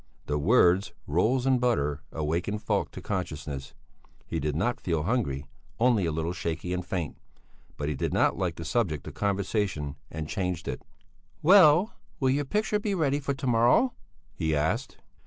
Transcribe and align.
The 0.25 0.39
words 0.39 0.93
"rolls 1.05 1.45
and 1.45 1.61
butter" 1.61 2.01
awakened 2.11 2.63
Falk 2.63 2.89
to 2.93 3.03
consciousness; 3.03 3.75
he 4.25 4.39
did 4.39 4.55
not 4.55 4.81
feel 4.81 5.03
hungry, 5.03 5.45
only 5.79 6.07
a 6.07 6.11
little 6.11 6.33
shaky 6.33 6.73
and 6.73 6.83
faint. 6.83 7.19
But 7.77 7.87
he 7.87 7.93
did 7.93 8.11
not 8.11 8.35
like 8.35 8.55
the 8.55 8.65
subject 8.65 9.05
of 9.05 9.13
conversation 9.13 9.97
and 10.09 10.27
changed 10.27 10.67
it. 10.67 10.81
"Well, 11.43 11.93
will 12.19 12.31
your 12.31 12.45
picture 12.45 12.79
be 12.79 12.95
ready 12.95 13.19
for 13.19 13.35
to 13.35 13.45
morrow?" 13.45 13.93
he 14.33 14.55
asked. 14.55 14.97